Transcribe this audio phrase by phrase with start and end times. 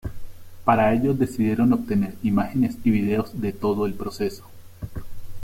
[0.65, 4.43] Para ello decidieron obtener imágenes y vídeos de todo el proceso.